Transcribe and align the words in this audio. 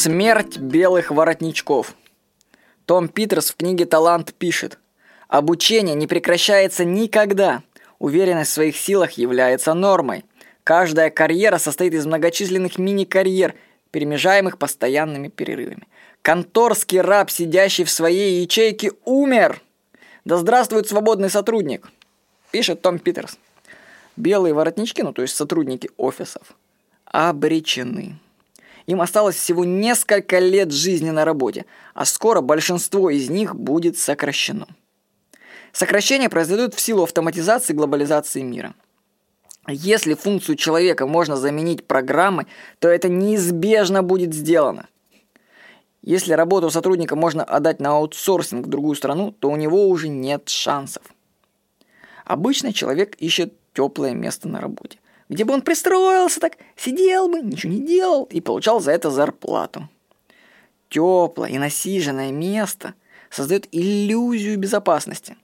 Смерть 0.00 0.58
белых 0.58 1.10
воротничков. 1.10 1.96
Том 2.86 3.08
Питерс 3.08 3.50
в 3.50 3.56
книге 3.56 3.84
«Талант» 3.84 4.32
пишет. 4.32 4.78
Обучение 5.26 5.96
не 5.96 6.06
прекращается 6.06 6.84
никогда. 6.84 7.64
Уверенность 7.98 8.52
в 8.52 8.54
своих 8.54 8.76
силах 8.76 9.14
является 9.14 9.74
нормой. 9.74 10.24
Каждая 10.62 11.10
карьера 11.10 11.58
состоит 11.58 11.94
из 11.94 12.06
многочисленных 12.06 12.78
мини-карьер, 12.78 13.56
перемежаемых 13.90 14.56
постоянными 14.56 15.26
перерывами. 15.26 15.88
Конторский 16.22 17.00
раб, 17.00 17.28
сидящий 17.28 17.82
в 17.82 17.90
своей 17.90 18.40
ячейке, 18.40 18.92
умер. 19.04 19.60
Да 20.24 20.36
здравствует 20.36 20.86
свободный 20.86 21.28
сотрудник, 21.28 21.90
пишет 22.52 22.82
Том 22.82 23.00
Питерс. 23.00 23.36
Белые 24.16 24.54
воротнички, 24.54 25.02
ну 25.02 25.12
то 25.12 25.22
есть 25.22 25.34
сотрудники 25.34 25.90
офисов, 25.96 26.54
обречены. 27.04 28.20
Им 28.88 29.02
осталось 29.02 29.36
всего 29.36 29.66
несколько 29.66 30.38
лет 30.38 30.72
жизни 30.72 31.10
на 31.10 31.26
работе, 31.26 31.66
а 31.92 32.06
скоро 32.06 32.40
большинство 32.40 33.10
из 33.10 33.28
них 33.28 33.54
будет 33.54 33.98
сокращено. 33.98 34.66
Сокращения 35.72 36.30
произойдут 36.30 36.72
в 36.72 36.80
силу 36.80 37.02
автоматизации 37.02 37.74
и 37.74 37.76
глобализации 37.76 38.40
мира. 38.40 38.74
Если 39.66 40.14
функцию 40.14 40.56
человека 40.56 41.06
можно 41.06 41.36
заменить 41.36 41.86
программой, 41.86 42.46
то 42.78 42.88
это 42.88 43.10
неизбежно 43.10 44.02
будет 44.02 44.32
сделано. 44.32 44.88
Если 46.00 46.32
работу 46.32 46.70
сотрудника 46.70 47.14
можно 47.14 47.44
отдать 47.44 47.80
на 47.80 47.90
аутсорсинг 47.90 48.66
в 48.66 48.70
другую 48.70 48.96
страну, 48.96 49.32
то 49.32 49.50
у 49.50 49.56
него 49.56 49.86
уже 49.86 50.08
нет 50.08 50.48
шансов. 50.48 51.02
Обычно 52.24 52.72
человек 52.72 53.16
ищет 53.16 53.52
теплое 53.74 54.14
место 54.14 54.48
на 54.48 54.62
работе 54.62 54.98
где 55.28 55.44
бы 55.44 55.54
он 55.54 55.62
пристроился 55.62 56.40
так, 56.40 56.56
сидел 56.76 57.28
бы, 57.28 57.40
ничего 57.40 57.72
не 57.72 57.80
делал 57.80 58.24
и 58.24 58.40
получал 58.40 58.80
за 58.80 58.92
это 58.92 59.10
зарплату. 59.10 59.88
Теплое 60.88 61.50
и 61.50 61.58
насиженное 61.58 62.32
место 62.32 62.94
создает 63.30 63.68
иллюзию 63.72 64.58
безопасности. 64.58 65.36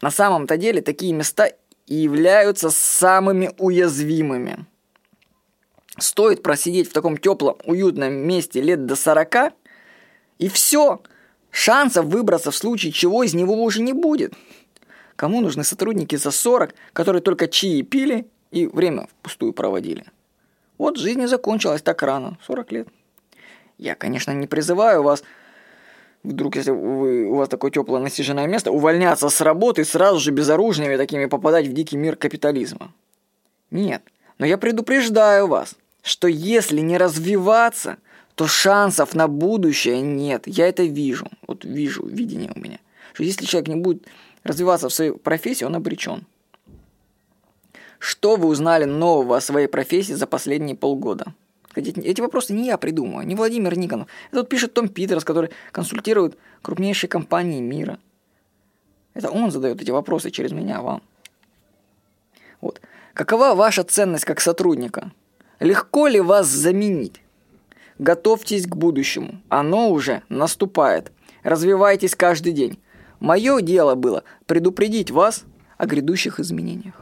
На 0.00 0.10
самом-то 0.10 0.56
деле 0.56 0.80
такие 0.80 1.12
места 1.12 1.50
и 1.86 1.94
являются 1.94 2.70
самыми 2.70 3.50
уязвимыми. 3.58 4.64
Стоит 5.98 6.42
просидеть 6.42 6.88
в 6.88 6.92
таком 6.94 7.18
теплом, 7.18 7.58
уютном 7.64 8.14
месте 8.14 8.62
лет 8.62 8.86
до 8.86 8.96
40, 8.96 9.52
и 10.38 10.48
все, 10.48 11.02
шансов 11.50 12.06
выбраться 12.06 12.50
в 12.50 12.56
случае 12.56 12.92
чего 12.92 13.22
из 13.22 13.34
него 13.34 13.62
уже 13.62 13.82
не 13.82 13.92
будет. 13.92 14.32
Кому 15.16 15.42
нужны 15.42 15.64
сотрудники 15.64 16.16
за 16.16 16.30
40, 16.30 16.74
которые 16.94 17.20
только 17.20 17.46
чаи 17.46 17.82
пили 17.82 18.26
и 18.52 18.66
время 18.66 19.08
впустую 19.08 19.52
проводили. 19.52 20.04
Вот 20.78 20.96
жизнь 20.96 21.22
и 21.22 21.26
закончилась 21.26 21.82
так 21.82 22.02
рано, 22.02 22.38
40 22.46 22.72
лет. 22.72 22.88
Я, 23.78 23.94
конечно, 23.94 24.30
не 24.30 24.46
призываю 24.46 25.02
вас, 25.02 25.24
вдруг, 26.22 26.56
если 26.56 26.70
вы, 26.70 27.24
у 27.24 27.36
вас 27.36 27.48
такое 27.48 27.70
теплое 27.70 28.00
насиженное 28.00 28.46
место, 28.46 28.70
увольняться 28.70 29.28
с 29.28 29.40
работы 29.40 29.84
сразу 29.84 30.20
же 30.20 30.30
безоружными 30.30 30.96
такими 30.96 31.26
попадать 31.26 31.66
в 31.66 31.72
дикий 31.72 31.96
мир 31.96 32.16
капитализма. 32.16 32.92
Нет, 33.70 34.02
но 34.38 34.46
я 34.46 34.58
предупреждаю 34.58 35.46
вас, 35.46 35.74
что 36.02 36.28
если 36.28 36.80
не 36.80 36.98
развиваться, 36.98 37.96
то 38.34 38.46
шансов 38.46 39.14
на 39.14 39.28
будущее 39.28 40.00
нет. 40.00 40.46
Я 40.46 40.68
это 40.68 40.82
вижу. 40.82 41.28
Вот 41.46 41.64
вижу, 41.64 42.06
видение 42.06 42.52
у 42.54 42.58
меня. 42.58 42.78
Что 43.14 43.24
если 43.24 43.44
человек 43.44 43.68
не 43.68 43.76
будет 43.76 44.06
развиваться 44.42 44.88
в 44.88 44.94
своей 44.94 45.12
профессии, 45.12 45.64
он 45.64 45.76
обречен. 45.76 46.24
Что 48.02 48.34
вы 48.34 48.48
узнали 48.48 48.84
нового 48.84 49.36
о 49.36 49.40
своей 49.40 49.68
профессии 49.68 50.12
за 50.14 50.26
последние 50.26 50.74
полгода? 50.74 51.34
Эти 51.76 52.20
вопросы 52.20 52.52
не 52.52 52.66
я 52.66 52.76
придумываю, 52.76 53.24
не 53.24 53.36
Владимир 53.36 53.78
Никонов. 53.78 54.08
Это 54.32 54.40
вот 54.40 54.48
пишет 54.48 54.74
Том 54.74 54.88
Питерс, 54.88 55.22
который 55.22 55.50
консультирует 55.70 56.36
крупнейшие 56.62 57.08
компании 57.08 57.60
мира. 57.60 58.00
Это 59.14 59.30
он 59.30 59.52
задает 59.52 59.80
эти 59.80 59.92
вопросы 59.92 60.32
через 60.32 60.50
меня 60.50 60.82
вам. 60.82 61.00
Вот. 62.60 62.80
Какова 63.14 63.54
ваша 63.54 63.84
ценность 63.84 64.24
как 64.24 64.40
сотрудника? 64.40 65.12
Легко 65.60 66.08
ли 66.08 66.20
вас 66.20 66.48
заменить? 66.48 67.22
Готовьтесь 68.00 68.66
к 68.66 68.74
будущему. 68.74 69.40
Оно 69.48 69.90
уже 69.90 70.24
наступает. 70.28 71.12
Развивайтесь 71.44 72.16
каждый 72.16 72.52
день. 72.52 72.80
Мое 73.20 73.60
дело 73.60 73.94
было 73.94 74.24
предупредить 74.46 75.12
вас 75.12 75.44
о 75.78 75.86
грядущих 75.86 76.40
изменениях. 76.40 76.96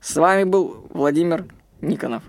С 0.00 0.16
вами 0.16 0.44
был 0.44 0.86
Владимир 0.90 1.46
Никонов. 1.80 2.22